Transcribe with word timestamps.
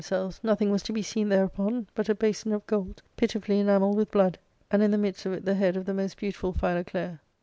ARCADIA,— 0.03 0.23
Book 0.23 0.31
TIL 0.31 0.39
345 0.41 0.41
selves, 0.41 0.49
nothing 0.51 0.71
was 0.71 0.81
to 0.83 0.93
be 0.93 1.03
seen 1.03 1.29
thereupon 1.29 1.87
but 1.93 2.09
a 2.09 2.15
basin 2.15 2.53
of 2.53 2.65
gold 2.65 3.03
pitifully 3.17 3.59
enamelled 3.59 3.95
with 3.97 4.09
blood, 4.09 4.39
and 4.71 4.81
in 4.81 4.89
the 4.89 4.97
midst 4.97 5.27
of 5.27 5.33
it 5.33 5.45
the 5.45 5.53
head 5.53 5.77
of 5.77 5.85
the 5.85 5.93
most 5.93 6.17
beautiful 6.17 6.53
Philoclea. 6.53 7.19